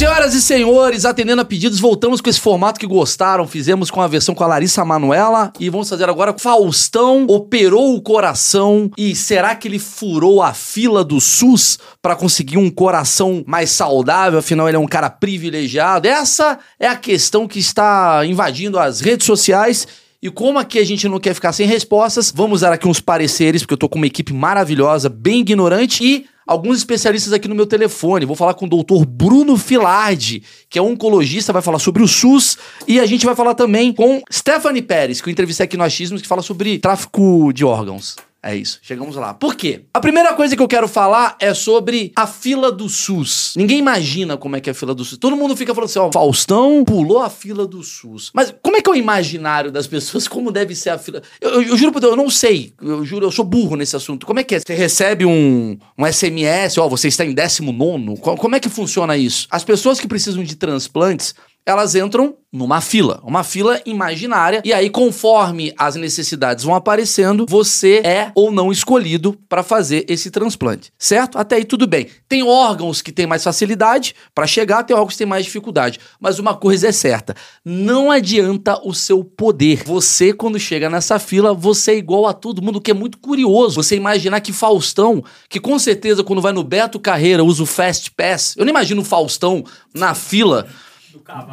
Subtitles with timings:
[0.00, 3.46] Senhoras e senhores, atendendo a pedidos, voltamos com esse formato que gostaram.
[3.46, 8.00] Fizemos com a versão com a Larissa Manuela e vamos fazer agora Faustão operou o
[8.00, 13.72] coração e será que ele furou a fila do SUS para conseguir um coração mais
[13.72, 14.38] saudável?
[14.38, 16.08] Afinal, ele é um cara privilegiado.
[16.08, 19.86] Essa é a questão que está invadindo as redes sociais.
[20.22, 23.60] E como aqui a gente não quer ficar sem respostas, vamos dar aqui uns pareceres,
[23.60, 27.64] porque eu tô com uma equipe maravilhosa, bem ignorante e alguns especialistas aqui no meu
[27.64, 28.26] telefone.
[28.26, 32.58] Vou falar com o doutor Bruno Filardi, que é oncologista, vai falar sobre o SUS.
[32.88, 36.20] E a gente vai falar também com Stephanie Pérez, que eu entrevistei aqui no Achismos,
[36.20, 38.16] que fala sobre tráfico de órgãos.
[38.42, 39.34] É isso, chegamos lá.
[39.34, 39.84] Por quê?
[39.92, 43.52] A primeira coisa que eu quero falar é sobre a fila do SUS.
[43.54, 45.18] Ninguém imagina como é que é a fila do SUS.
[45.18, 48.30] Todo mundo fica falando assim, ó, Faustão pulou a fila do SUS.
[48.32, 50.26] Mas como é que é o imaginário das pessoas?
[50.40, 51.22] Como deve ser a fila?
[51.38, 52.72] Eu, eu, eu juro por Deus, eu não sei.
[52.80, 54.24] Eu juro, eu sou burro nesse assunto.
[54.24, 54.60] Como é que é?
[54.60, 59.46] Você recebe um, um SMS, ó, você está em 19 Como é que funciona isso?
[59.50, 64.90] As pessoas que precisam de transplantes, elas entram numa fila, uma fila imaginária, e aí
[64.90, 71.38] conforme as necessidades vão aparecendo, você é ou não escolhido para fazer esse transplante, certo?
[71.38, 72.08] Até aí tudo bem.
[72.28, 76.40] Tem órgãos que têm mais facilidade para chegar, tem órgãos que têm mais dificuldade, mas
[76.40, 79.84] uma coisa é certa, não adianta o seu poder.
[79.84, 83.80] Você quando chega nessa fila, você é igual a todo mundo, que é muito curioso.
[83.80, 88.10] Você imaginar que Faustão, que com certeza quando vai no Beto Carreira usa o Fast
[88.10, 89.62] Pass, eu não imagino o Faustão
[89.94, 90.66] na fila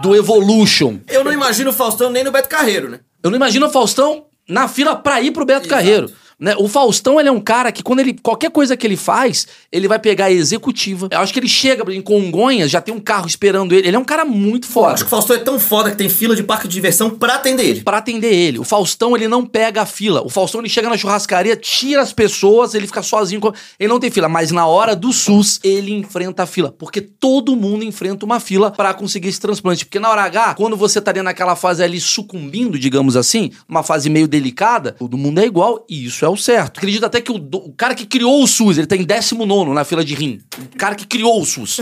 [0.02, 1.00] do, Evolution.
[1.08, 3.00] Eu não imagino o Faustão nem no Beto Carreiro, né?
[3.22, 5.70] Eu não imagino o Faustão na fila pra ir pro Beto Exato.
[5.70, 6.12] Carreiro.
[6.40, 6.56] Né?
[6.58, 8.16] O Faustão, ele é um cara que quando ele.
[8.22, 11.08] Qualquer coisa que ele faz, ele vai pegar a executiva.
[11.12, 13.88] Eu acho que ele chega em Congonhas, já tem um carro esperando ele.
[13.88, 14.90] Ele é um cara muito foda.
[14.90, 17.10] Eu acho que o Faustão é tão foda que tem fila de parque de diversão
[17.10, 17.82] pra atender ele.
[17.82, 18.60] Pra atender ele.
[18.60, 20.22] O Faustão, ele não pega a fila.
[20.22, 23.42] O Faustão, ele chega na churrascaria, tira as pessoas, ele fica sozinho.
[23.80, 24.30] Ele não tem fila.
[24.30, 26.72] Mas na hora do SUS, ele enfrenta a fila.
[26.72, 29.86] Porque todo mundo enfrenta uma fila para conseguir esse transplante.
[29.86, 33.82] Porque na hora H, quando você tá dentro naquela fase ali sucumbindo, digamos assim, uma
[33.82, 36.78] fase meio delicada, todo mundo é igual e isso é o certo.
[36.78, 39.84] Acredito até que o, o cara que criou o SUS, ele tá em 19 na
[39.84, 40.42] fila de rim.
[40.74, 41.82] O cara que criou o SUS.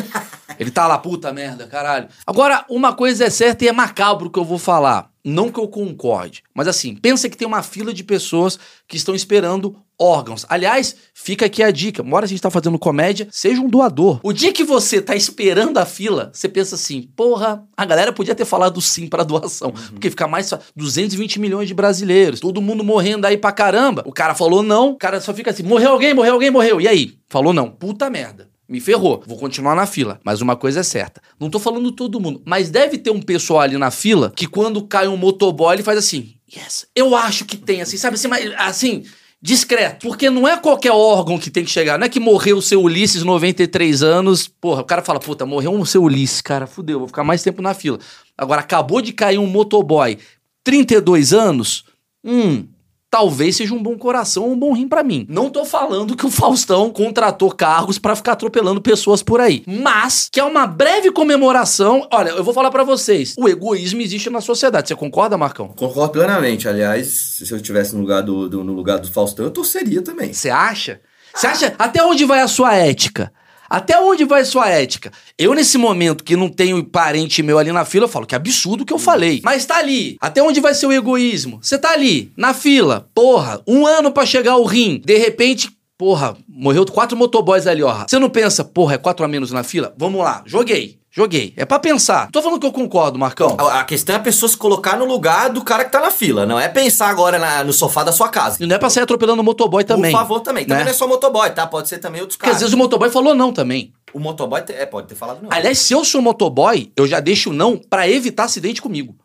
[0.60, 2.08] Ele tá lá, puta merda, caralho.
[2.26, 5.10] Agora, uma coisa é certa e é macabro que eu vou falar.
[5.26, 9.16] Não que eu concorde, mas assim, pensa que tem uma fila de pessoas que estão
[9.16, 10.46] esperando órgãos.
[10.48, 14.20] Aliás, fica aqui a dica: mora a gente tá fazendo comédia, seja um doador.
[14.22, 18.36] O dia que você tá esperando a fila, você pensa assim: porra, a galera podia
[18.36, 19.70] ter falado sim pra doação.
[19.70, 19.92] Uhum.
[19.94, 20.54] Porque fica mais.
[20.76, 24.04] 220 milhões de brasileiros, todo mundo morrendo aí pra caramba.
[24.06, 26.80] O cara falou não, o cara só fica assim: morreu alguém, morreu alguém, morreu.
[26.80, 27.18] E aí?
[27.28, 27.72] Falou não.
[27.72, 28.55] Puta merda.
[28.68, 29.24] Me ferrou.
[29.26, 30.20] Vou continuar na fila.
[30.24, 31.22] Mas uma coisa é certa.
[31.40, 32.42] Não tô falando todo mundo.
[32.46, 35.98] Mas deve ter um pessoal ali na fila que quando cai um motoboy, ele faz
[35.98, 36.34] assim.
[36.52, 36.88] Yes.
[36.96, 38.16] Eu acho que tem, assim, sabe?
[38.16, 38.28] Assim,
[38.58, 39.04] assim
[39.46, 40.08] discreto.
[40.08, 42.00] Porque não é qualquer órgão que tem que chegar.
[42.00, 44.48] Não é que morreu o seu Ulisses, 93 anos.
[44.48, 47.62] Porra, o cara fala, puta, morreu o seu Ulisses, cara, fudeu, vou ficar mais tempo
[47.62, 48.00] na fila.
[48.36, 50.18] Agora, acabou de cair um motoboy,
[50.64, 51.86] 32 anos.
[52.24, 52.68] Hum,
[53.16, 55.26] talvez seja um bom coração ou um bom rim para mim.
[55.30, 60.28] Não tô falando que o Faustão contratou cargos para ficar atropelando pessoas por aí, mas
[60.30, 62.06] que é uma breve comemoração.
[62.12, 64.90] Olha, eu vou falar para vocês, o egoísmo existe na sociedade.
[64.90, 65.70] Você concorda, Marcão?
[65.70, 66.68] Concordo plenamente.
[66.68, 70.34] Aliás, se eu estivesse no lugar do, do, no lugar do Faustão, eu torceria também.
[70.34, 71.00] Você acha?
[71.34, 71.74] Você acha?
[71.80, 73.32] Até onde vai a sua ética?
[73.70, 75.12] Até onde vai sua ética?
[75.38, 78.86] Eu, nesse momento que não tenho parente meu ali na fila, eu falo que absurdo
[78.86, 79.42] que eu falei.
[79.44, 80.18] Mas tá ali.
[80.20, 81.60] Até onde vai ser o egoísmo?
[81.62, 83.10] Você tá ali, na fila.
[83.14, 85.02] Porra, um ano para chegar o rim.
[85.04, 88.06] De repente, porra, morreu quatro motoboys ali, ó.
[88.08, 89.94] Você não pensa, porra, é quatro a menos na fila?
[89.98, 90.98] Vamos lá, joguei.
[91.16, 91.54] Joguei.
[91.56, 92.30] É para pensar.
[92.30, 93.56] Tô falando que eu concordo, Marcão.
[93.58, 96.12] A, a, questão é a pessoa se colocar no lugar do cara que tá na
[96.12, 96.46] fila.
[96.46, 98.62] Não é pensar agora na, no sofá da sua casa.
[98.62, 100.12] E não é pra sair atropelando o motoboy também.
[100.12, 100.66] Por favor, também.
[100.66, 100.84] Também né?
[100.84, 101.66] não é só motoboy, tá?
[101.66, 102.56] Pode ser também outros caras.
[102.56, 103.94] Porque às vezes o motoboy falou não também.
[104.14, 105.50] O motoboy te, é, pode ter falado não.
[105.54, 109.16] Aliás, se eu sou motoboy, eu já deixo não para evitar acidente comigo.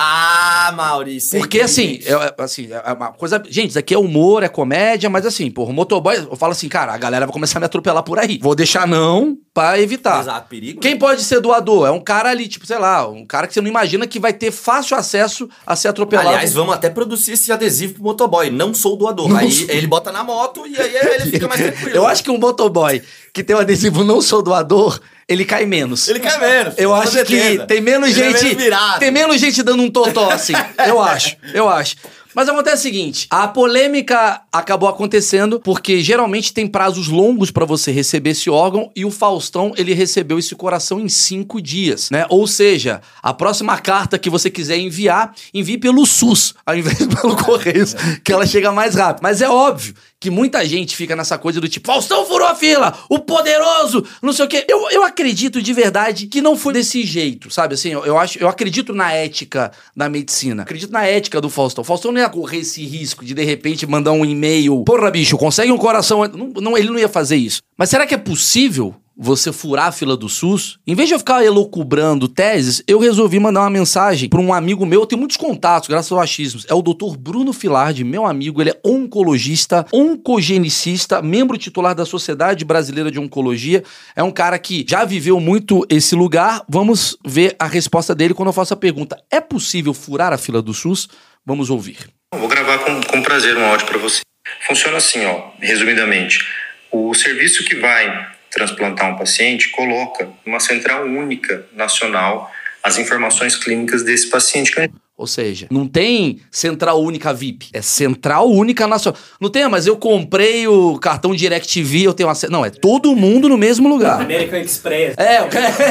[0.00, 1.40] Ah, Maurício.
[1.40, 3.42] Porque assim, é, assim, é uma coisa.
[3.48, 6.68] Gente, isso aqui é humor, é comédia, mas assim, porra, o motoboy, eu falo assim,
[6.68, 8.38] cara, a galera vai começar a me atropelar por aí.
[8.40, 10.20] Vou deixar não pra evitar.
[10.20, 10.80] Exato, perigo.
[10.80, 11.88] Quem pode ser doador?
[11.88, 14.32] É um cara ali, tipo, sei lá, um cara que você não imagina que vai
[14.32, 16.28] ter fácil acesso a ser atropelado.
[16.28, 18.50] Aliás, vamos até produzir esse adesivo pro motoboy.
[18.50, 19.28] Não sou doador.
[19.28, 19.68] Não aí sou...
[19.68, 21.96] ele bota na moto e aí ele fica mais tranquilo.
[21.96, 23.02] Eu acho que um motoboy
[23.32, 26.08] que tem o adesivo não sou doador ele cai menos.
[26.08, 26.74] Ele cai menos.
[26.78, 27.60] Eu acho certeza.
[27.60, 28.52] que tem menos ele gente.
[28.52, 30.54] É menos tem menos gente dando um totó assim.
[30.86, 31.36] eu acho.
[31.52, 31.96] Eu acho.
[32.34, 37.90] Mas acontece o seguinte: a polêmica acabou acontecendo porque geralmente tem prazos longos para você
[37.90, 42.26] receber esse órgão e o Faustão ele recebeu esse coração em cinco dias, né?
[42.28, 47.36] Ou seja, a próxima carta que você quiser enviar, envie pelo SUS, ao invés pelo
[47.36, 49.22] Correios, que ela chega mais rápido.
[49.22, 52.96] Mas é óbvio que muita gente fica nessa coisa do tipo, Faustão furou a fila,
[53.08, 54.66] o poderoso, não sei o quê.
[54.68, 57.74] Eu, eu acredito de verdade que não foi desse jeito, sabe?
[57.74, 60.62] Assim, eu, eu acho, eu acredito na ética da medicina.
[60.62, 61.84] Acredito na ética do Faustão.
[61.84, 65.70] Faustão não ia correr esse risco de de repente mandar um e-mail, porra, bicho, consegue
[65.70, 66.26] um coração.
[66.26, 67.62] Não, não, ele não ia fazer isso.
[67.76, 71.18] Mas será que é possível você furar a fila do SUS, em vez de eu
[71.18, 75.36] ficar elocubrando teses, eu resolvi mandar uma mensagem para um amigo meu, eu tenho muitos
[75.36, 76.64] contatos, graças ao achismos.
[76.68, 77.16] É o Dr.
[77.18, 83.82] Bruno Filardi, meu amigo, ele é oncologista, oncogenicista, membro titular da Sociedade Brasileira de Oncologia.
[84.14, 86.62] É um cara que já viveu muito esse lugar.
[86.68, 90.62] Vamos ver a resposta dele quando eu faço a pergunta: é possível furar a fila
[90.62, 91.08] do SUS?
[91.44, 92.08] Vamos ouvir.
[92.34, 94.20] Vou gravar com, com prazer um áudio para você.
[94.66, 96.46] Funciona assim, ó, resumidamente.
[96.92, 102.50] O serviço que vai transplantar um paciente coloca uma central única nacional
[102.82, 104.72] as informações clínicas desse paciente.
[105.16, 109.20] Ou seja, não tem central única VIP, é central única nacional.
[109.40, 112.52] Não tem, mas eu comprei o cartão DirecTV, eu tenho acesso.
[112.52, 114.20] Não, é todo mundo no mesmo lugar.
[114.20, 115.16] American Express.
[115.18, 115.40] É,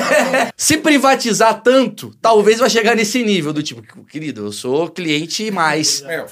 [0.56, 6.02] se privatizar tanto, talvez vai chegar nesse nível do tipo, querido, eu sou cliente mais.
[6.04, 6.26] É.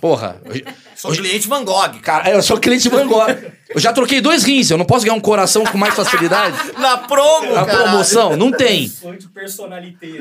[0.00, 0.42] Porra.
[0.44, 0.62] Eu,
[0.96, 2.00] sou cliente Van Gogh.
[2.02, 3.28] Cara, eu sou cliente Van Gogh.
[3.74, 6.56] Eu já troquei dois rins, eu não posso ganhar um coração com mais facilidade?
[6.78, 7.82] Na promo, Na caralho.
[7.84, 8.92] promoção, não tem.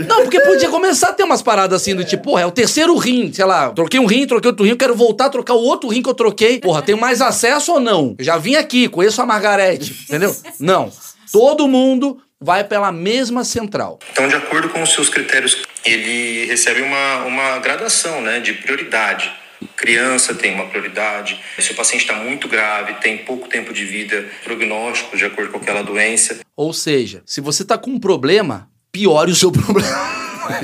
[0.08, 2.96] Não, porque podia começar a ter umas paradas assim do tipo, porra, é o terceiro
[2.96, 5.62] rim, sei lá, troquei um rim, troquei outro rim, eu quero voltar a trocar o
[5.62, 6.60] outro rim que eu troquei.
[6.60, 8.16] Porra, tenho mais acesso ou não?
[8.18, 10.36] Eu já vim aqui, conheço a Margarete, entendeu?
[10.60, 10.92] Não.
[11.32, 14.00] Todo mundo vai pela mesma central.
[14.12, 19.32] Então, de acordo com os seus critérios, ele recebe uma, uma gradação né, de prioridade.
[19.76, 21.40] Criança tem uma prioridade.
[21.60, 25.58] Se o paciente está muito grave, tem pouco tempo de vida, prognóstico de acordo com
[25.58, 26.40] aquela doença.
[26.56, 29.90] Ou seja, se você está com um problema, piore o seu problema.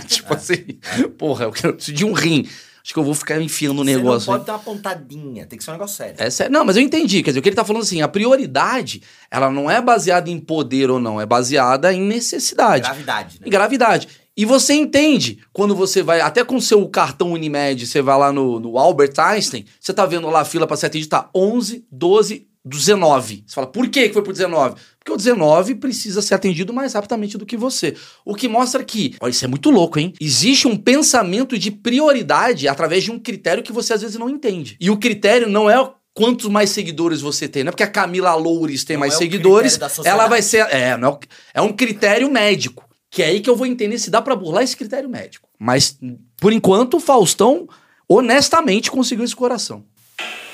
[0.08, 0.80] tipo assim,
[1.18, 2.48] porra, eu quero preciso de um rim.
[2.88, 4.22] Acho que eu vou ficar enfiando o negócio.
[4.22, 6.16] Você não pode ter uma pontadinha, tem que ser um negócio sério.
[6.18, 6.54] É sério.
[6.54, 7.22] Não, mas eu entendi.
[7.22, 10.40] Quer dizer, o que ele tá falando assim, a prioridade, ela não é baseada em
[10.40, 12.84] poder ou não, é baseada em necessidade.
[12.84, 13.48] Gravidade, né?
[13.48, 14.08] Em gravidade.
[14.38, 18.32] E você entende quando você vai, até com o seu cartão Unimed, você vai lá
[18.32, 21.84] no, no Albert Einstein, você tá vendo lá a fila para ser atendido, tá 11,
[21.92, 23.44] 12, 19.
[23.48, 24.76] Você fala, por que foi pro 19?
[25.00, 27.96] Porque o 19 precisa ser atendido mais rapidamente do que você.
[28.24, 30.14] O que mostra que, olha, isso é muito louco, hein?
[30.22, 34.78] Existe um pensamento de prioridade através de um critério que você às vezes não entende.
[34.80, 35.78] E o critério não é
[36.14, 37.64] quantos mais seguidores você tem.
[37.64, 40.68] Não é porque a Camila Loures tem não mais é seguidores, ela vai ser.
[40.70, 41.14] É, não
[41.54, 42.87] é, é um critério médico.
[43.10, 45.48] Que é aí que eu vou entender se dá para burlar esse critério médico.
[45.58, 45.98] Mas,
[46.38, 47.68] por enquanto, o Faustão
[48.08, 49.84] honestamente conseguiu esse coração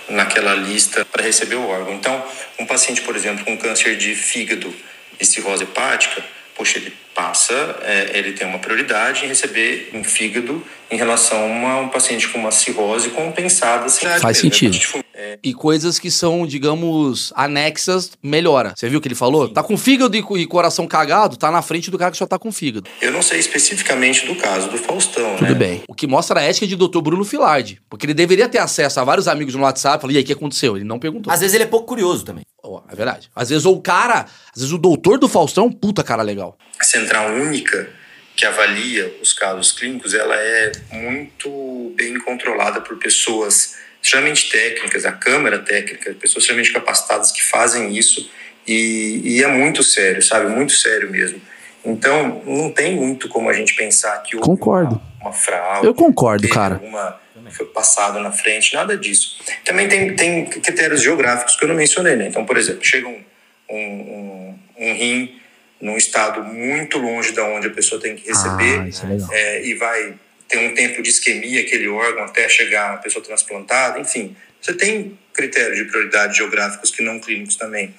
[0.09, 1.93] naquela lista para receber o órgão.
[1.93, 2.23] Então,
[2.59, 4.73] um paciente, por exemplo, com câncer de fígado
[5.19, 6.23] e cirrose hepática,
[6.55, 7.53] poxa, ele passa,
[7.83, 12.39] é, ele tem uma prioridade em receber um fígado em relação a um paciente com
[12.39, 13.89] uma cirrose compensada.
[13.89, 15.02] Faz mesmo, sentido.
[15.13, 15.37] É...
[15.43, 18.73] E coisas que são, digamos, anexas, melhora.
[18.75, 19.47] Você viu o que ele falou?
[19.47, 19.53] Sim.
[19.53, 22.51] Tá com fígado e coração cagado, tá na frente do cara que só tá com
[22.51, 22.89] fígado.
[23.01, 25.55] Eu não sei especificamente do caso do Faustão, Tudo né?
[25.55, 25.83] bem.
[25.87, 27.01] O que mostra a ética de Dr.
[27.01, 27.81] Bruno Filardi.
[27.89, 30.01] Porque ele deveria ter acesso a vários amigos no WhatsApp.
[30.01, 30.75] Falei, e aí, o que aconteceu?
[30.75, 31.31] Ele não perguntou.
[31.31, 32.43] Às vezes ele é pouco curioso também.
[32.63, 33.29] Oh, é verdade.
[33.35, 36.57] Às vezes o cara, às vezes o doutor do Faustão, puta cara legal.
[36.81, 37.89] Central única
[38.35, 45.13] que avalia os casos clínicos, ela é muito bem controlada por pessoas extremamente técnicas, a
[45.13, 48.29] câmara técnica, pessoas extremamente capacitadas que fazem isso
[48.67, 50.49] e, e, é muito sério, sabe?
[50.49, 51.41] Muito sério mesmo.
[51.85, 55.01] Então, não tem muito como a gente pensar que houve concordo.
[55.19, 55.85] Uma, uma fraude.
[55.85, 56.75] Eu concordo, cara.
[56.75, 57.19] Alguma,
[57.51, 59.37] foi passado na frente, nada disso.
[59.63, 62.27] Também tem, tem critérios geográficos que eu não mencionei, né?
[62.27, 63.21] Então, por exemplo, chega um,
[63.69, 65.39] um, um, rim
[65.79, 69.75] num estado muito longe da onde a pessoa tem que receber ah, é é, e
[69.75, 70.13] vai
[70.53, 74.35] ter um tempo de isquemia aquele órgão até chegar a pessoa transplantada, enfim.
[74.61, 77.93] Você tem critérios de prioridade geográficos que não clínicos também.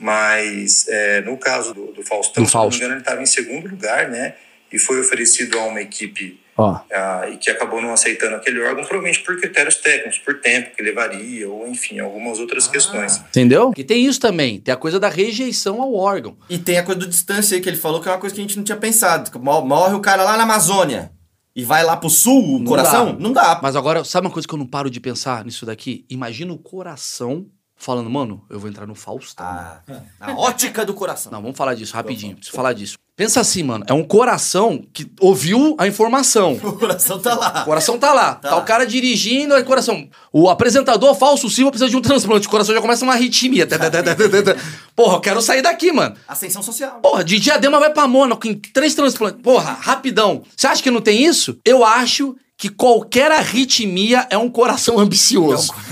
[0.00, 2.50] Mas é, no caso do, do Faustão, do Fausto.
[2.50, 4.34] se não me engano, ele estava em segundo lugar, né?
[4.72, 6.74] E foi oferecido a uma equipe Oh.
[7.32, 11.48] e que acabou não aceitando aquele órgão, provavelmente por critérios técnicos, por tempo que levaria,
[11.48, 12.72] ou enfim, algumas outras ah.
[12.72, 13.18] questões.
[13.28, 13.72] Entendeu?
[13.76, 16.36] E tem isso também, tem a coisa da rejeição ao órgão.
[16.50, 18.40] E tem a coisa do distância aí que ele falou, que é uma coisa que
[18.40, 19.30] a gente não tinha pensado.
[19.38, 21.12] Morre o cara lá na Amazônia
[21.58, 23.06] e vai lá pro sul, o não coração?
[23.06, 23.18] Dá.
[23.18, 23.58] Não dá.
[23.60, 26.06] Mas agora, sabe uma coisa que eu não paro de pensar nisso daqui?
[26.08, 27.46] Imagina o coração
[27.78, 29.46] falando, mano, eu vou entrar no Faustão.
[29.46, 29.80] Ah,
[30.20, 31.30] a ótica do coração.
[31.30, 32.34] Não, vamos falar disso rapidinho.
[32.34, 32.98] Preciso falar disso.
[33.16, 36.58] Pensa assim, mano, é um coração que ouviu a informação.
[36.68, 37.62] O coração tá lá.
[37.62, 38.34] O coração tá lá.
[38.34, 40.08] Tá, tá o cara dirigindo, aí coração.
[40.32, 42.46] O apresentador Falso Silva precisa de um transplante.
[42.46, 43.66] O coração já começa uma arritmia.
[44.94, 46.14] Porra, eu quero sair daqui, mano.
[46.28, 47.00] Ascensão social.
[47.00, 49.40] Porra, de Diadema vai pra Mônaco em três transplantes.
[49.42, 50.42] Porra, rapidão.
[50.56, 51.58] Você acha que não tem isso?
[51.64, 55.72] Eu acho que qualquer arritmia é um coração ambicioso.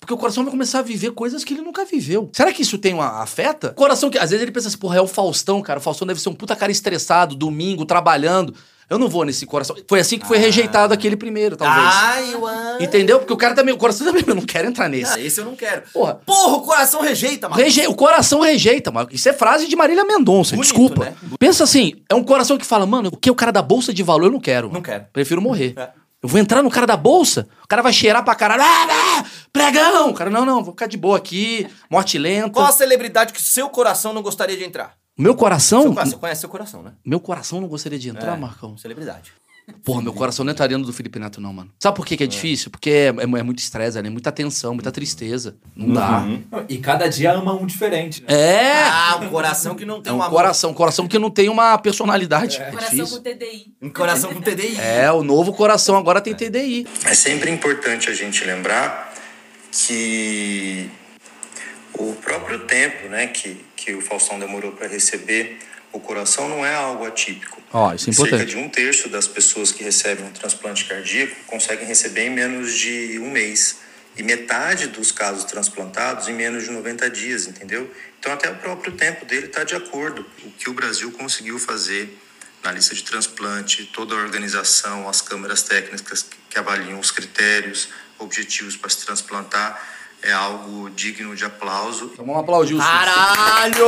[0.00, 2.30] Porque o coração vai começar a viver coisas que ele nunca viveu.
[2.32, 3.74] Será que isso tem uma afeta?
[3.74, 5.78] Coração que às vezes ele pensa assim, porra, é o Faustão, cara.
[5.78, 8.54] O Faustão deve ser um puta cara estressado, domingo, trabalhando.
[8.90, 9.76] Eu não vou nesse coração.
[9.88, 11.94] Foi assim que foi rejeitado aquele primeiro, talvez.
[11.94, 12.78] Ai, ué.
[12.80, 13.20] Entendeu?
[13.20, 15.12] Porque o cara também, o coração também, eu não quero entrar nesse.
[15.12, 15.82] Ah, esse eu não quero.
[15.92, 16.14] Porra.
[16.26, 17.62] Porra, o coração rejeita, mano.
[17.62, 17.86] Reje...
[17.86, 19.08] O coração rejeita, mano.
[19.12, 21.04] Isso é frase de Marília Mendonça, Bonito, desculpa.
[21.04, 21.14] né?
[21.38, 23.94] Pensa assim, é um coração que fala, mano, o que é o cara da bolsa
[23.94, 24.68] de valor eu não quero.
[24.72, 25.04] Não quero.
[25.12, 25.74] Prefiro morrer.
[25.76, 25.90] É.
[26.22, 28.62] Eu vou entrar no cara da bolsa, o cara vai cheirar pra caralho.
[28.62, 30.10] Ah, ah, pregão!
[30.10, 32.50] O cara, não, não, vou ficar de boa aqui, morte lenta.
[32.50, 34.99] Qual a celebridade que seu coração não gostaria de entrar?
[35.20, 35.82] Meu coração?
[35.82, 36.92] Seu Você conhece seu coração, né?
[37.04, 38.76] Meu coração não gostaria de entrar, É, Marcão.
[38.78, 39.32] Celebridade.
[39.84, 41.70] Porra, meu coração não entraria no do Felipe Neto, não, mano.
[41.78, 42.72] Sabe por que, que é difícil?
[42.72, 44.10] Porque é, é- é muito estresse, né?
[44.10, 45.54] Muita tensão, muita tristeza.
[45.76, 46.24] Não dá.
[46.68, 48.26] E cada dia ama um diferente, né?
[48.34, 48.82] É!
[48.88, 50.34] Ah, um coração que não tem É um um amor.
[50.34, 52.56] coração, coração que não tem uma personalidade.
[52.56, 53.16] É Coração difícil.
[53.18, 53.74] com TDI.
[53.80, 54.76] Um coração com TDI.
[54.80, 56.84] É, o novo coração agora tem TDI.
[57.04, 59.12] É sempre importante a gente lembrar
[59.70, 60.90] que
[62.08, 65.58] o próprio tempo né, que, que o Faustão demorou para receber
[65.92, 67.60] o coração não é algo atípico.
[67.72, 68.50] Ó, isso é Cerca importante.
[68.50, 73.18] de um terço das pessoas que recebem um transplante cardíaco conseguem receber em menos de
[73.18, 73.78] um mês.
[74.16, 77.92] E metade dos casos transplantados em menos de 90 dias, entendeu?
[78.18, 80.26] Então, até o próprio tempo dele está de acordo.
[80.44, 82.18] O que o Brasil conseguiu fazer
[82.62, 87.88] na lista de transplante, toda a organização, as câmeras técnicas que avaliam os critérios,
[88.20, 89.80] objetivos para se transplantar,
[90.22, 92.10] é algo digno de aplauso.
[92.12, 92.86] Então vamos aplaudir o SUS.
[92.86, 93.86] Caralho!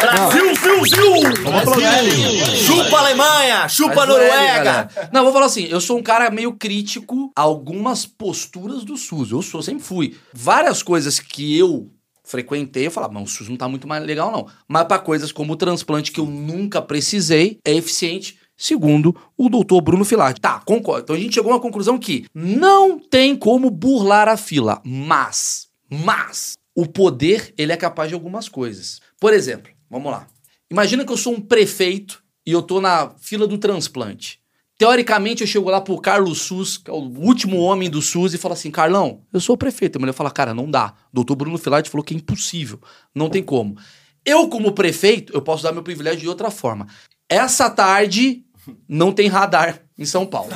[0.00, 1.42] Brasil, Zil, Zil!
[1.42, 2.56] Vamos aplaudir.
[2.56, 3.68] Chupa Alemanha!
[3.68, 4.62] Chupa L, Noruega!
[4.64, 5.10] galera.
[5.12, 9.30] Não, vou falar assim, eu sou um cara meio crítico a algumas posturas do SUS.
[9.30, 10.16] Eu sou, sempre fui.
[10.32, 11.90] Várias coisas que eu
[12.24, 14.46] frequentei, eu falava, não, o SUS não tá muito mais legal, não.
[14.66, 18.38] Mas pra coisas como o transplante que eu nunca precisei, é eficiente.
[18.62, 20.40] Segundo o doutor Bruno Filati.
[20.40, 21.02] Tá, concordo.
[21.02, 24.80] Então a gente chegou a uma conclusão que não tem como burlar a fila.
[24.84, 29.00] Mas, mas, o poder, ele é capaz de algumas coisas.
[29.18, 30.28] Por exemplo, vamos lá.
[30.70, 34.38] Imagina que eu sou um prefeito e eu tô na fila do transplante.
[34.78, 38.38] Teoricamente, eu chego lá pro Carlos SUS, que é o último homem do SUS, e
[38.38, 39.96] falo assim: Carlão, eu sou o prefeito.
[39.96, 40.94] A mulher fala: Cara, não dá.
[41.12, 42.80] Doutor Bruno Filati falou que é impossível.
[43.12, 43.76] Não tem como.
[44.24, 46.86] Eu, como prefeito, eu posso dar meu privilégio de outra forma.
[47.28, 48.44] Essa tarde
[48.88, 50.52] não tem radar em São Paulo.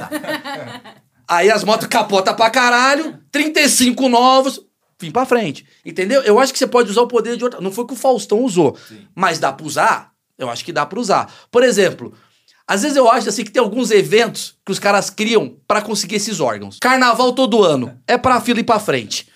[1.29, 4.61] Aí as motos capotam pra caralho, 35 novos,
[5.01, 5.67] vim pra frente.
[5.85, 6.23] Entendeu?
[6.23, 7.61] Eu acho que você pode usar o poder de outra.
[7.61, 8.77] Não foi o que o Faustão usou.
[9.15, 10.11] Mas dá pra usar?
[10.39, 11.33] Eu acho que dá pra usar.
[11.51, 12.13] Por exemplo,
[12.67, 16.17] às vezes eu acho assim que tem alguns eventos que os caras criam pra conseguir
[16.17, 16.79] esses órgãos.
[16.81, 17.99] Carnaval todo ano.
[18.07, 19.29] É pra fila ir pra frente.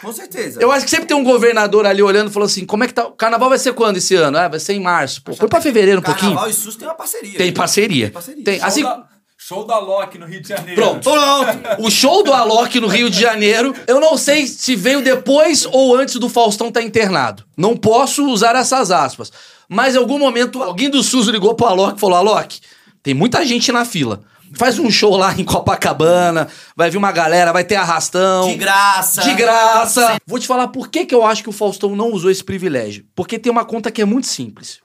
[0.00, 0.60] Com certeza.
[0.60, 2.94] Eu acho que sempre tem um governador ali olhando e falou assim: como é que
[2.94, 3.06] tá?
[3.06, 4.38] O carnaval vai ser quando esse ano?
[4.38, 5.22] Ah, vai ser em março.
[5.22, 6.34] Pô, foi pra fevereiro um pouquinho.
[6.34, 7.38] Carnaval e SUS tem uma parceria.
[7.38, 8.04] Tem parceria.
[8.06, 8.44] Tem parceria.
[8.44, 10.80] Tem, assim, Show, da, show da Loki no Rio de Janeiro.
[10.80, 11.10] Pronto.
[11.10, 11.82] Pronto!
[11.82, 15.96] O show do Alok no Rio de Janeiro, eu não sei se veio depois ou
[15.96, 17.44] antes do Faustão estar internado.
[17.56, 19.32] Não posso usar essas aspas.
[19.68, 22.60] Mas em algum momento, alguém do SUS ligou pro Alok e falou: Alok,
[23.02, 24.20] tem muita gente na fila.
[24.54, 28.48] Faz um show lá em Copacabana, vai vir uma galera, vai ter arrastão.
[28.48, 29.22] De graça.
[29.22, 30.18] De graça.
[30.26, 33.06] Vou te falar por que, que eu acho que o Faustão não usou esse privilégio.
[33.14, 34.80] Porque tem uma conta que é muito simples.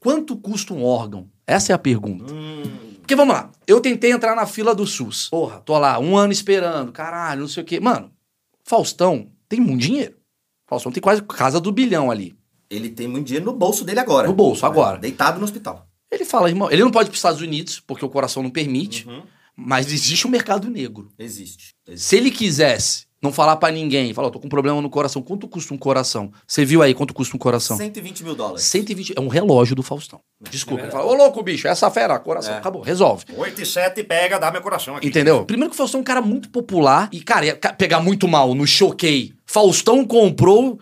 [0.00, 1.28] Quanto custa um órgão?
[1.46, 2.32] Essa é a pergunta.
[3.00, 5.28] Porque vamos lá, eu tentei entrar na fila do SUS.
[5.30, 7.80] Porra, tô lá, um ano esperando, caralho, não sei o quê.
[7.80, 8.10] Mano,
[8.64, 10.14] Faustão tem muito dinheiro.
[10.66, 12.36] Faustão tem quase casa do bilhão ali.
[12.68, 14.28] Ele tem muito dinheiro no bolso dele agora.
[14.28, 14.98] No bolso, agora.
[14.98, 15.87] Deitado no hospital.
[16.28, 19.06] Ele fala, irmão, ele não pode ir pros Estados Unidos, porque o coração não permite,
[19.56, 21.10] mas existe um mercado negro.
[21.18, 21.74] Existe.
[21.86, 22.06] Existe.
[22.08, 25.22] Se ele quisesse não falar pra ninguém, falar, ó, tô com um problema no coração,
[25.22, 26.30] quanto custa um coração?
[26.46, 27.78] Você viu aí quanto custa um coração?
[27.78, 28.62] 120 mil dólares.
[28.64, 30.20] 120, é um relógio do Faustão.
[30.50, 32.58] Desculpa, ele fala, ô louco, bicho, essa fera, coração, É.
[32.58, 33.24] acabou, resolve.
[33.34, 35.08] 8 e 7 pega, dá meu coração aqui.
[35.08, 35.46] Entendeu?
[35.46, 38.54] Primeiro que o Faustão é um cara muito popular e, cara, ia pegar muito mal
[38.54, 39.32] no choquei.
[39.46, 40.78] Faustão comprou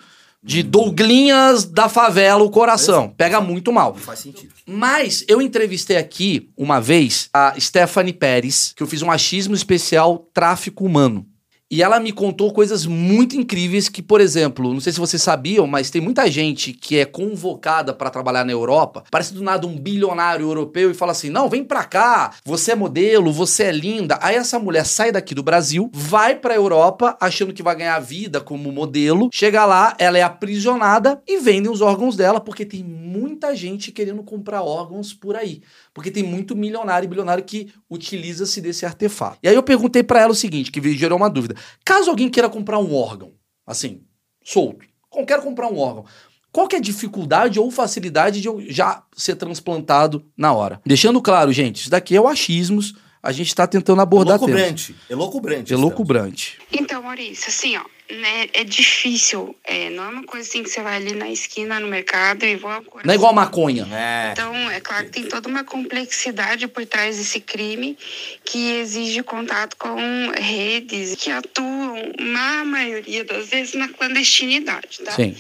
[0.47, 3.13] de Douglinhas da favela o coração.
[3.17, 3.95] Pega muito mal.
[3.95, 4.55] Não faz sentido.
[4.65, 10.19] Mas eu entrevistei aqui uma vez a Stephanie Pérez, que eu fiz um achismo especial
[10.33, 11.27] tráfico humano.
[11.69, 15.67] E ela me contou coisas muito incríveis que, por exemplo, não sei se vocês sabiam,
[15.67, 19.77] mas tem muita gente que é convocada para trabalhar na Europa, parece do nada um
[19.77, 24.17] bilionário europeu e fala assim: "Não, vem pra cá, você é modelo, você é linda".
[24.23, 28.41] Aí essa mulher sai daqui do Brasil, vai pra Europa achando que vai ganhar vida
[28.41, 33.57] como modelo, chega lá, ela é aprisionada e vendem os órgãos dela porque tem muita
[33.57, 35.63] gente querendo comprar órgãos por aí.
[35.97, 39.39] Porque tem muito milionário e bilionário que utiliza-se desse artefato.
[39.43, 41.57] E aí eu perguntei pra ela o seguinte, que gerou uma dúvida.
[41.83, 43.33] Caso alguém queira comprar um órgão,
[43.67, 44.03] assim,
[44.45, 44.85] solto,
[45.27, 46.05] quero comprar um órgão,
[46.53, 50.83] Qual que é a dificuldade ou facilidade de eu já ser transplantado na hora?
[50.85, 52.93] Deixando claro, gente, isso daqui é o achismos.
[53.23, 54.53] A gente está tentando abordar temas.
[54.53, 54.97] Elocubrante.
[55.09, 55.73] Elocubrante.
[55.73, 56.59] Elocubrante.
[56.71, 60.81] Então, Maurício, assim, ó, né, é difícil, é, não é uma coisa assim que você
[60.81, 62.71] vai ali na esquina, no mercado e vou...
[63.05, 63.87] Não é igual a maconha.
[63.91, 64.33] É.
[64.33, 67.97] Então, é claro que tem toda uma complexidade por trás desse crime
[68.45, 69.99] que exige contato com
[70.37, 75.13] redes que atuam, na maioria das vezes, na clandestinidade, tá?
[75.13, 75.35] Sim.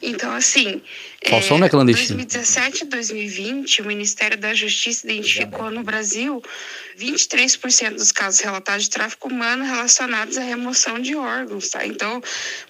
[0.00, 0.80] Então, assim...
[1.24, 2.16] Falsão não é clandestino.
[2.16, 6.42] 2017 e 2020, o Ministério da Justiça identificou no Brasil
[6.98, 11.86] 23% dos casos relatados de tráfico humano relacionados à remoção de órgãos, tá?
[11.86, 12.11] Então,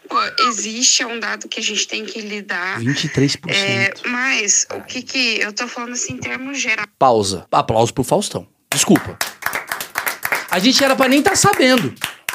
[0.08, 0.16] pô,
[0.48, 2.80] existe, é um dado que a gente tem que lidar.
[2.80, 3.50] 23%.
[3.50, 5.40] É, mas, o que que...
[5.40, 6.88] Eu tô falando assim em termos gerais.
[6.98, 7.46] Pausa.
[7.50, 8.46] Aplauso pro Faustão.
[8.72, 9.18] Desculpa.
[10.50, 11.94] A gente era pra nem estar tá sabendo.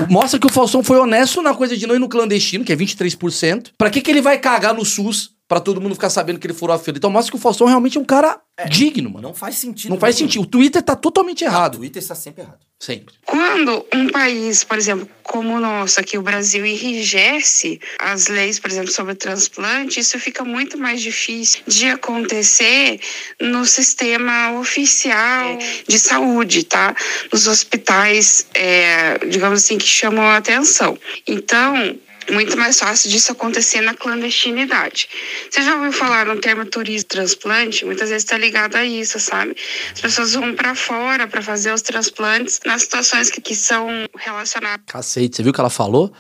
[0.10, 2.76] Mostra que o Faustão foi honesto na coisa de não ir no clandestino, que é
[2.76, 3.72] 23%.
[3.78, 6.54] Pra que que ele vai cagar no SUS pra todo mundo ficar sabendo que ele
[6.54, 6.98] furou a fila?
[6.98, 8.40] Então mostra que o Faustão realmente é um cara
[8.70, 9.28] digno, mano.
[9.28, 9.92] Não faz sentido.
[9.92, 10.28] Não faz nenhum.
[10.28, 10.44] sentido.
[10.44, 11.78] O Twitter tá totalmente O errado.
[11.78, 12.60] Twitter está sempre errado.
[12.80, 13.16] Sempre.
[13.26, 18.70] Quando um país, por exemplo, como o nosso aqui, o Brasil, enrijece as leis, por
[18.70, 23.00] exemplo, sobre transplante, isso fica muito mais difícil de acontecer
[23.42, 26.96] no sistema oficial de saúde, tá?
[27.32, 30.98] Nos hospitais, é, digamos assim, que chamam a atenção.
[31.26, 31.98] Então,
[32.32, 35.10] muito mais fácil disso acontecer na clandestinidade.
[35.50, 37.86] Você já ouviu falar no termo turismo transplante?
[37.86, 39.56] Muitas vezes está ligado a isso, sabe?
[39.94, 44.86] As pessoas vão para fora para fazer os transplantes nas situações que, que são relacionadas.
[44.88, 46.12] Cacete, você viu o que ela falou?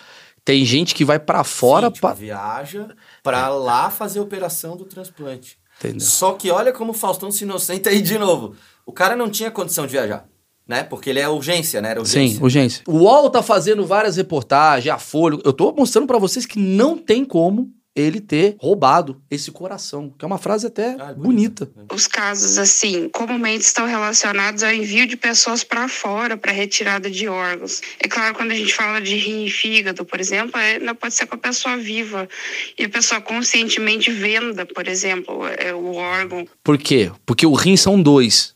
[0.43, 2.15] Tem gente que vai pra fora Sim, tipo, pra...
[2.15, 2.87] viaja
[3.21, 5.59] pra lá fazer a operação do transplante.
[5.77, 5.99] Entendeu?
[5.99, 8.55] Só que olha como o Faustão se inocenta aí de novo.
[8.85, 10.25] O cara não tinha condição de viajar,
[10.67, 10.83] né?
[10.83, 11.91] Porque ele é urgência, né?
[11.91, 12.37] Era urgência.
[12.37, 12.83] Sim, urgência.
[12.87, 15.39] O UOL tá fazendo várias reportagens, a Folha.
[15.45, 17.69] Eu tô mostrando pra vocês que não tem como
[18.01, 20.13] ele ter roubado esse coração.
[20.17, 21.69] Que é uma frase até Ah, bonita.
[21.93, 27.27] Os casos, assim, comumente estão relacionados ao envio de pessoas para fora para retirada de
[27.27, 27.81] órgãos.
[27.99, 31.13] É claro, quando a gente fala de rim e fígado, por exemplo, é, não pode
[31.13, 32.27] ser com a pessoa viva.
[32.77, 36.47] E a pessoa conscientemente venda, por exemplo, é, o órgão.
[36.63, 37.11] Por quê?
[37.25, 38.53] Porque o rim são dois,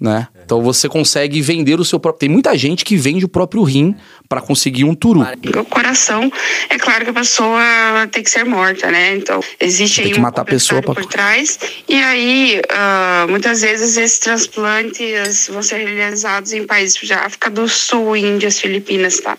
[0.00, 0.28] né?
[0.44, 2.20] Então você consegue vender o seu próprio...
[2.20, 3.94] Tem muita gente que vende o próprio rim
[4.28, 5.22] pra conseguir um turu.
[5.22, 6.30] O coração,
[6.68, 7.60] é claro que a pessoa
[8.10, 9.14] tem que ser morta, né?
[9.16, 11.58] Então, existe Tem aí que matar a pessoa pra- por trás.
[11.88, 17.68] E aí, ah, muitas vezes esses transplantes vão ser realizados em países de África do
[17.68, 19.36] Sul, Índias, Filipinas, tá?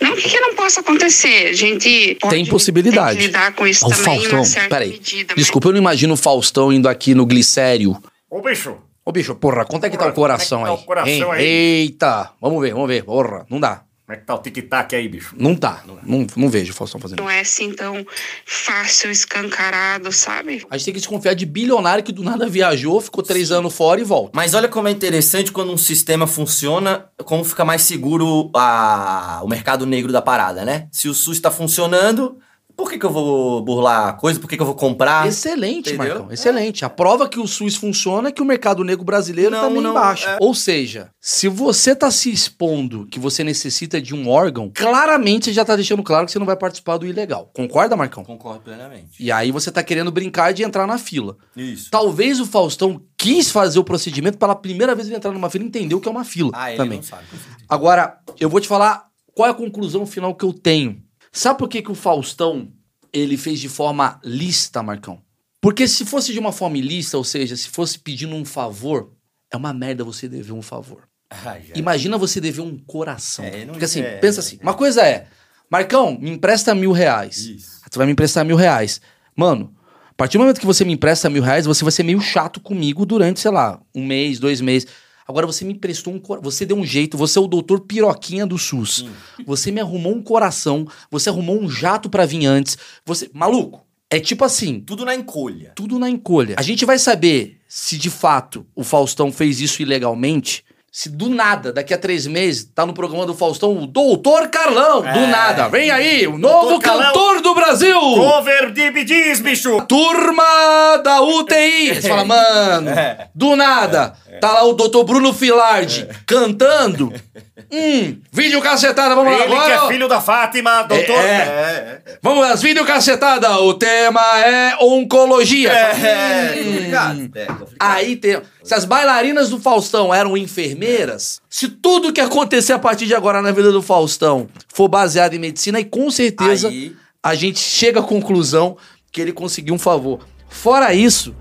[0.00, 1.48] Não que, que não possa acontecer.
[1.48, 3.10] A gente pode, Tem possibilidade.
[3.10, 4.90] tem que lidar com isso o também em Faustão, uma certa peraí.
[4.90, 5.34] medida.
[5.36, 7.96] mas- Desculpa, eu não imagino o Faustão indo aqui no glicério.
[8.30, 10.76] Ô, bicho, Ô, bicho, porra, quanto é que tá Porra, o coração como é aí?
[10.76, 11.44] que tá o coração aí?
[11.44, 12.30] Eita!
[12.42, 13.04] Vamos ver, vamos ver.
[13.04, 13.82] Porra, não dá.
[14.06, 15.34] Como é que tá o tic-tac aí, bicho?
[15.36, 15.82] Não tá.
[16.04, 17.18] Não, não vejo o Faustão fazendo.
[17.18, 18.06] Não é assim tão
[18.44, 20.64] fácil, escancarado, sabe?
[20.70, 24.00] A gente tem que desconfiar de bilionário que do nada viajou, ficou três anos fora
[24.00, 24.30] e volta.
[24.32, 29.40] Mas olha como é interessante quando um sistema funciona, como fica mais seguro a...
[29.42, 30.86] o mercado negro da parada, né?
[30.92, 32.38] Se o SUS tá funcionando,
[32.76, 34.38] por que, que eu vou burlar a coisa?
[34.38, 35.26] Por que, que eu vou comprar?
[35.26, 36.14] Excelente, Entendeu?
[36.18, 36.32] Marcão.
[36.32, 36.84] Excelente.
[36.84, 39.94] A prova que o SUS funciona é que o mercado negro brasileiro Não, também não,
[39.94, 40.30] baixa.
[40.32, 40.38] é.
[40.40, 45.52] Ou seja, se você tá se expondo que você necessita de um órgão, claramente você
[45.52, 47.50] já tá deixando claro que você não vai participar do ilegal.
[47.54, 48.22] Concorda, Marcão?
[48.24, 49.22] Concordo plenamente.
[49.22, 51.36] E aí você tá querendo brincar de entrar na fila.
[51.56, 51.90] Isso.
[51.90, 55.68] Talvez o Faustão quis fazer o procedimento pela primeira vez ele entrar numa fila e
[55.68, 56.98] entendeu que é uma fila Ah, ele também.
[56.98, 57.24] não sabe.
[57.68, 61.02] Agora, eu vou te falar qual é a conclusão final que eu tenho.
[61.36, 62.72] Sabe por que, que o Faustão
[63.12, 65.20] ele fez de forma lícita, Marcão?
[65.60, 69.12] Porque se fosse de uma forma ilícita, ou seja, se fosse pedindo um favor,
[69.52, 71.06] é uma merda você dever um favor.
[71.28, 71.58] Ah.
[71.74, 73.44] Imagina você dever um coração.
[73.44, 75.26] É, Porque assim, é, pensa assim, uma coisa é,
[75.70, 77.36] Marcão, me empresta mil reais.
[77.44, 77.82] Isso.
[77.90, 79.02] Tu vai me emprestar mil reais.
[79.36, 79.74] Mano,
[80.08, 82.60] a partir do momento que você me empresta mil reais, você vai ser meio chato
[82.60, 84.88] comigo durante, sei lá, um mês, dois meses.
[85.28, 86.50] Agora você me emprestou um coração.
[86.50, 89.06] Você deu um jeito, você é o doutor piroquinha do SUS.
[89.46, 92.78] Você me arrumou um coração, você arrumou um jato pra vir antes.
[93.04, 93.28] Você.
[93.32, 94.80] Maluco, é tipo assim.
[94.80, 95.72] Tudo na encolha.
[95.74, 96.54] Tudo na encolha.
[96.58, 100.64] A gente vai saber se de fato o Faustão fez isso ilegalmente.
[100.92, 105.02] Se do nada, daqui a três meses, tá no programa do Faustão o Doutor Carlão.
[105.02, 105.26] Do É.
[105.26, 105.68] nada.
[105.68, 107.12] Vem aí, o novo Carlão.
[107.12, 108.00] cantor do Brasil.
[108.00, 109.78] Cover de bidis, bicho!
[109.86, 111.94] Turma da UTI.
[111.96, 113.28] Você fala, mano, É.
[113.34, 117.12] do nada, tá lá o doutor Bruno Filardi cantando.
[117.68, 119.78] Hum, vídeo cacetada, vamos lá Ele agora.
[119.78, 121.16] que é filho da Fátima, doutor.
[121.18, 121.24] É.
[121.26, 122.18] É, é.
[122.22, 123.58] Vamos lá, vídeo cacetada.
[123.60, 125.72] O tema é oncologia.
[125.72, 126.64] É, Hum.
[126.64, 127.30] complicado.
[127.34, 127.68] É, complicado.
[127.80, 128.40] Aí tem.
[128.62, 133.42] Se as bailarinas do Faustão eram enfermeiras, se tudo que acontecer a partir de agora
[133.42, 137.98] na vida do Faustão for baseado em medicina, e com certeza Aí- a gente chega
[137.98, 138.76] à conclusão
[139.10, 140.20] que ele conseguiu um favor.
[140.48, 141.34] Fora isso,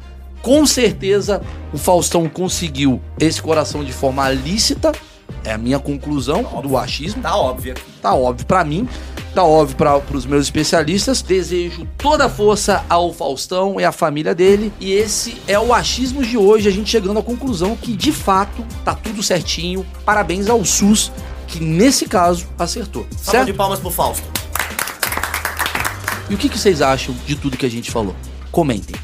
[0.46, 1.42] com certeza
[1.74, 4.92] o Faustão conseguiu esse coração de forma lícita.
[5.44, 7.20] É a minha conclusão do achismo.
[7.20, 7.74] Tá óbvio.
[8.00, 8.88] Tá óbvio pra mim,
[9.34, 11.24] tá óbvio para os meus especialistas.
[11.24, 14.72] Desejo toda a força ao Faustão e à família dele.
[14.80, 18.64] E esse é o achismo de hoje, a gente chegando à conclusão que de fato
[18.84, 19.84] tá tudo certinho.
[20.06, 21.12] Parabéns ao SUS
[21.48, 23.08] que nesse caso acertou.
[23.18, 23.46] Salva certo?
[23.48, 24.28] de palmas pro Fausto.
[26.30, 28.16] E o que, que vocês acham de tudo que a gente falou?
[28.52, 28.96] Comentem.